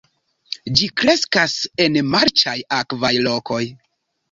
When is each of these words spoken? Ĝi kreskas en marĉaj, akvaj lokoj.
Ĝi 0.79 0.87
kreskas 1.01 1.53
en 1.87 2.01
marĉaj, 2.15 2.57
akvaj 2.81 3.15
lokoj. 3.31 3.63